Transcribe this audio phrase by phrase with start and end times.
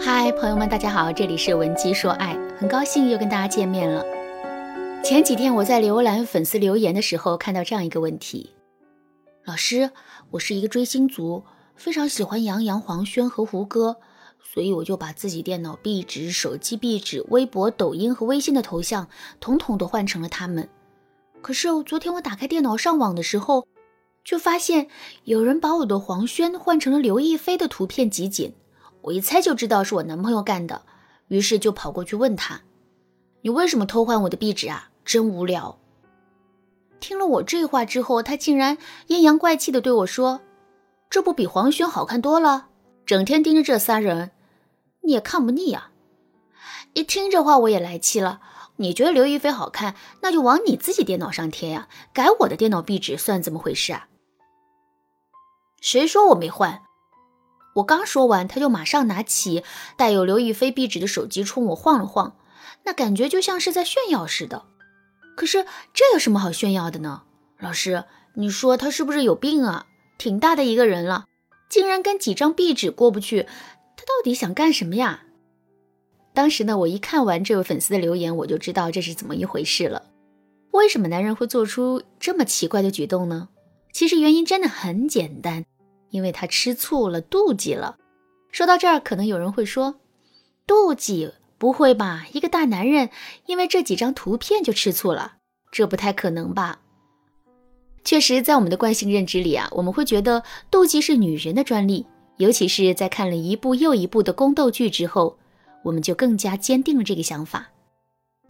[0.00, 4.04] 嗨，朋友们，大家好，这里是文姬说爱，很高兴又跟大家见面了。
[5.02, 8.54] 前几天我在浏览粉丝留言的时候，看到这样一个问题：
[9.44, 9.90] 老师，
[10.30, 11.42] 我是一个追星族，
[11.74, 13.96] 非常喜欢杨洋、黄轩和胡歌，
[14.40, 19.08] 所以我就把自己电脑壁纸、手机壁纸、微博、抖音和微信的头像，
[19.40, 20.68] 统统都换成了他们。
[21.42, 23.66] 可是昨天我打开电脑上网的时候，
[24.22, 24.86] 就发现
[25.24, 28.54] 有人把我的黄轩换成了刘亦菲的图片集锦。
[29.02, 30.82] 我一猜就知道是我男朋友干的，
[31.28, 32.60] 于是就跑过去问他
[33.42, 34.90] ：“你为什么偷换我的壁纸啊？
[35.04, 35.78] 真无聊。”
[37.00, 40.40] 听了我这话之后，他竟然阴阳怪气的对我说
[41.08, 42.68] ：“这不比黄轩好看多了？
[43.06, 44.32] 整天盯着这仨人，
[45.02, 45.92] 你也看不腻啊？”
[46.94, 48.40] 一听这话，我也来气了。
[48.76, 54.08] 你觉得刘亦菲好看，那就往你自己电脑上贴呀，改我的电脑壁纸算怎么回事啊？
[55.80, 56.82] 谁说我没换？
[57.78, 59.62] 我刚说完，他就马上拿起
[59.96, 62.36] 带有刘亦菲壁纸的手机冲我晃了晃，
[62.84, 64.64] 那感觉就像是在炫耀似的。
[65.36, 67.22] 可是这有什么好炫耀的呢？
[67.58, 68.04] 老师，
[68.34, 69.86] 你说他是不是有病啊？
[70.16, 71.26] 挺大的一个人了，
[71.68, 73.42] 竟然跟几张壁纸过不去，
[73.96, 75.22] 他到底想干什么呀？
[76.34, 80.02] 当时呢，我一看完这位粉丝的留言，我就知道这是怎么一回事了。
[80.72, 83.48] 为什么男人会做出这么奇怪的举动呢？
[83.92, 85.64] 其实原因真的很简单。
[86.10, 87.96] 因为他吃醋了，妒忌了。
[88.50, 89.96] 说到这儿，可能有人会说
[90.66, 91.32] ：“妒忌？
[91.58, 92.26] 不会吧？
[92.32, 93.10] 一个大男人
[93.46, 95.34] 因为这几张图片就吃醋了？
[95.70, 96.80] 这不太可能吧？”
[98.04, 102.06] 确实，在我们的惯性认知里啊，我们会觉得妒忌是女人的专利。
[102.38, 105.36] 尤其是在看了一部又一部的宫斗剧之后，
[105.82, 107.68] 我们就更加坚定了这个想法。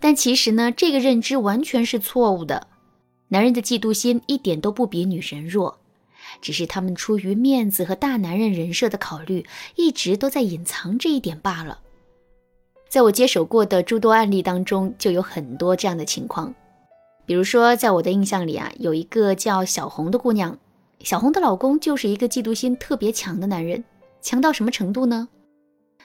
[0.00, 2.66] 但其实呢，这个认知完全是错误的。
[3.28, 5.78] 男人的嫉妒心一点都不比女人弱。
[6.40, 11.80] 只是他们出于面子和大男人人设的考虑，一直都在隐藏这一点罢了。
[12.88, 16.54] 在我接手过的诸多案例当中，就有很多这样的情况。
[17.26, 20.56] 比如说，在我的印象里啊，有一个叫小红的姑娘，
[21.00, 23.82] 小红的老公就是一个嫉妒心特别强的男人，
[24.22, 25.28] 强到什么程度呢？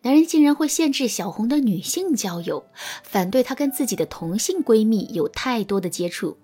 [0.00, 2.64] 男人竟然会限制小红的女性交友，
[3.04, 6.36] 反对她跟自己的同性闺蜜有太多的接触。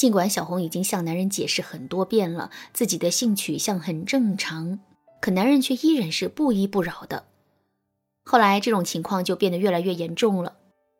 [0.00, 4.78] 尽管小红已经向男人解释很多遍了，自己的性取向很正常，
[5.20, 7.26] 可男人却依然是不依不饶的。
[8.24, 10.56] 后来这种情况就变得越来越严重了，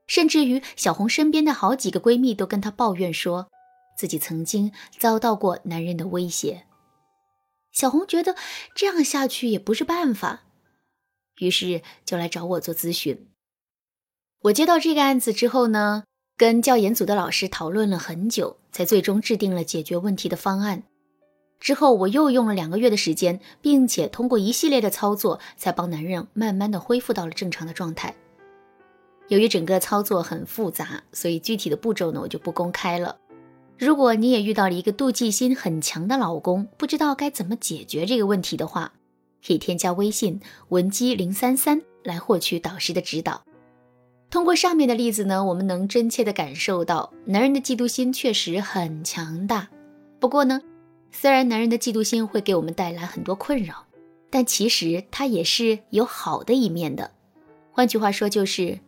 [0.06, 3.48] 甚至于小红身边的好几个闺蜜都跟她抱怨说，
[3.96, 6.66] 自己曾经遭到过男人的威胁。
[7.72, 8.36] 小红觉得
[8.74, 10.42] 这样下去也不是办法，
[11.38, 13.30] 于是就来找我做咨询。
[14.42, 16.04] 我接到这个案子之后呢？
[16.40, 20.84] 跟教研组的老师讨论了很久，才最终制定了解决问题的方案。
[21.58, 28.14] 之后我又用了两个月的时间，并且通过一系列的操作，才帮男人慢慢的恢复到了正常的状态。
[29.28, 33.18] 由于整个操作很复杂，所以具体的步骤呢，我就不公开了。
[33.76, 38.94] 如果你也遇到了一个妒忌心很强的老公，不知道该怎么解决这个问题的话，
[39.46, 40.40] 可以添加微信
[40.70, 43.42] 文姬零三三来获取导师的指导。
[44.30, 49.68] 通过上面的例子呢，我们能真切的感受到，男人的嫉妒心确实很强大。
[50.20, 50.60] 不过呢，
[51.10, 53.86] 虽然男人的嫉妒心会给我们带来很多困扰，
[54.30, 57.10] 但其实他也是有好的一面的。
[57.72, 58.78] 换句话说，就是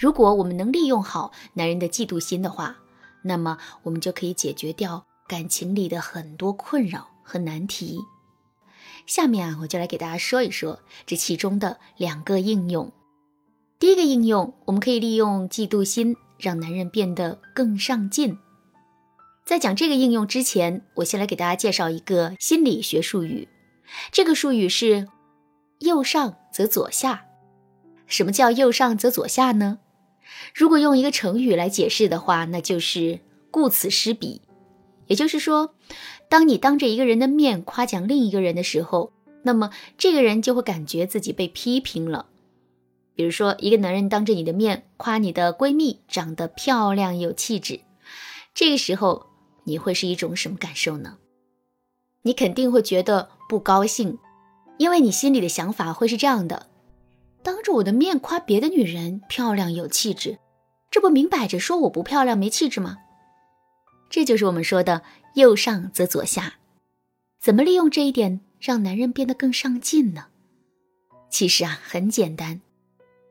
[0.00, 2.76] 如果我们能利用好男人的嫉妒心的话，
[3.22, 8.00] 那么我们就可以解决掉感情里的很多困扰和难题。
[9.06, 12.90] 下面啊，我就来给大家说一说这其中的两个应用。
[13.78, 18.36] 第一个应用，我们可以利用嫉妒心让男人变得更上进。
[19.44, 23.46] 在讲这个应用之前，我先来给大家介绍一个心理学术语。
[24.10, 25.06] 这个术语是
[25.78, 27.26] “右上则左下”。
[28.08, 29.78] 什么叫“右上则左下”呢？
[30.52, 33.20] 如果用一个成语来解释的话，那就是
[33.52, 34.42] “顾此失彼”。
[35.06, 35.74] 也就是说，
[36.28, 39.12] 当你当着一个人的面夸奖另一个人的时候，
[39.44, 42.26] 那么这个人就会感觉自己被批评了。
[43.18, 47.80] 比如说，一个男人当着你的面夸你的闺蜜长得漂亮有气质，
[48.54, 49.26] 这个时候
[49.64, 51.18] 你会是一种什么感受呢？
[52.22, 54.20] 你肯定会觉得不高兴，
[54.76, 56.68] 因为你心里的想法会是这样的：
[57.42, 60.38] 当着我的面夸别的女人漂亮有气质，
[60.88, 62.98] 这不明摆着说我不漂亮没气质吗？
[64.08, 65.02] 这就是我们说的
[65.34, 66.54] “右上则左下”。
[67.42, 70.26] 怎么利用这一点让男人变得更上进呢？
[71.28, 72.60] 其实啊，很简单。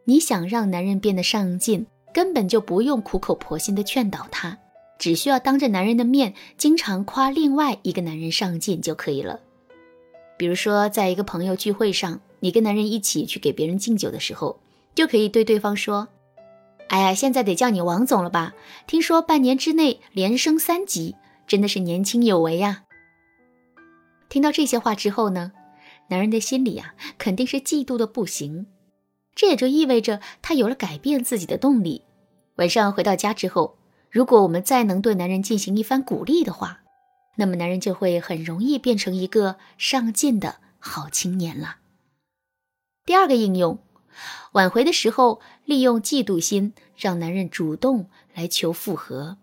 [0.09, 4.57] 你想让男人变得上进，根本就不用苦口婆心的劝导他，
[4.97, 9.37] 只需要当着男人的面经常夸另外一个男人上进就可以了。
[10.37, 14.57] 比如说，在一个朋友聚会上，你跟男人一起去给别人敬酒的时候，
[14.95, 16.07] 就可以对对方说
[16.87, 18.53] ：“哎呀，现在得叫你王总了吧？
[18.87, 22.85] 听说半年之内连升三级，真的是年轻有为呀。”
[24.29, 25.51] 听到这些话之后呢，
[26.07, 28.67] 男人的心里啊，肯定是嫉妒的不行。
[29.37, 32.01] 这也就意味着他有了改变自己的动力。
[32.55, 33.77] 晚上回到家之后，
[34.09, 36.79] 如果我们再能对男人进行一番鼓励的话，
[37.35, 41.77] 那么男人就会很容易变成一个上进的好青年了。
[43.05, 43.77] 第二个应用，
[44.53, 49.37] 挽回的时候利用嫉妒心让男人主动来求复合。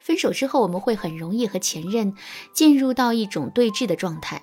[0.00, 2.14] 分手之后，我们会很容易和前任
[2.54, 4.42] 进入到一种对峙的状态。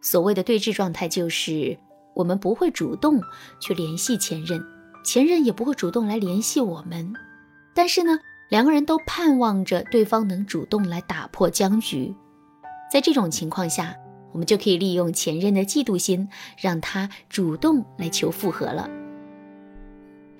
[0.00, 1.78] 所谓的对峙状态，就是
[2.16, 3.20] 我们不会主动
[3.60, 4.60] 去联系前任，
[5.04, 7.12] 前任也不会主动来联系我们。
[7.74, 8.18] 但是呢，
[8.48, 12.14] 两个人都盼望着对方能主动来打破僵局。
[12.90, 13.94] 在这种情况下，
[14.32, 16.26] 我们就可以利用前任的嫉妒心，
[16.58, 18.88] 让他主动来求复合了。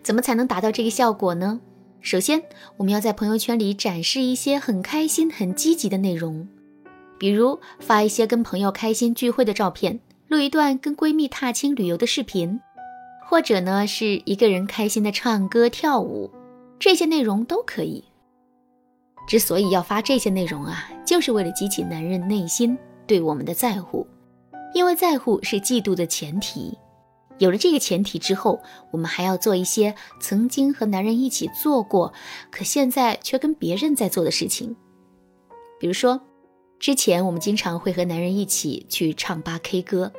[0.03, 1.61] 怎么才能达到这个效果呢？
[2.01, 2.43] 首先，
[2.79, 6.49] 我们要在朋友圈里展示一些很开心、很积极的内容，
[7.19, 12.61] 比如发一些跟朋友开心聚会的照片，录一段跟闺蜜踏青旅游的视频，
[13.29, 16.31] 或者呢是一个人开心的唱歌跳舞，
[16.79, 18.05] 这些内容都可以。
[19.29, 22.77] 之所以要发这些内容啊，就是为了激起男人内心
[23.07, 24.07] 对我们的在乎，
[24.75, 26.77] 因为在乎是嫉妒的前提。
[27.39, 32.13] 有了这个前提之后，我们还要做一些曾经和男人一起做过，
[32.51, 34.75] 可现在却跟别人在做的事情。
[35.79, 36.21] 比如说，
[36.79, 40.13] 之前我们经常会和男人一起去唱吧 K 歌，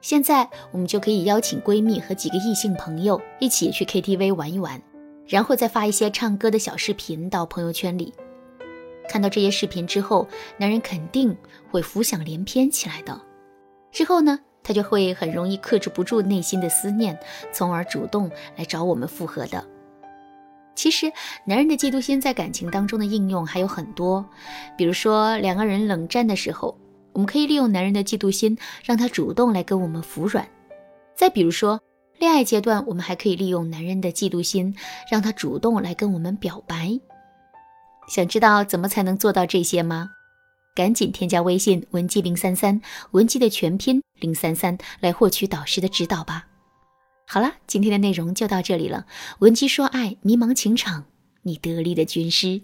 [0.00, 4.80] 现在我们就可以邀请闺蜜和几个异性朋友一起去 KTV 玩一玩，
[5.26, 8.12] 然后再发一些唱歌的小视频到朋友圈里。
[9.08, 10.28] 看到这些视频之后，
[10.58, 11.36] 男人肯定
[11.70, 13.20] 会浮想联翩起来的。
[13.90, 14.38] 之后呢？
[14.64, 17.18] 他就会很容易克制不住内心的思念，
[17.52, 19.66] 从而主动来找我们复合的。
[20.74, 21.12] 其实，
[21.44, 24.24] 男人的嫉妒心在感情当中的应用还有很多，
[24.76, 26.76] 比如说两个人冷战的时候，
[27.12, 30.44] 我们可以利用男人的嫉妒心，让他主动来跟我们服软；
[31.14, 31.80] 再比如说
[32.18, 34.74] 恋爱阶段，我们还可以利用男人的嫉妒心，
[35.10, 36.98] 让他主动来跟我们表白。
[38.08, 40.10] 想知道怎么才能做到这些吗？
[40.74, 42.80] 赶紧添加微信文姬零三三，
[43.10, 46.46] 文姬的全拼零三三，来获取导师的指导吧。
[47.26, 49.06] 好了，今天的内容就到这里了。
[49.38, 51.04] 文姬说爱，迷茫情场，
[51.42, 52.60] 你得力的军师。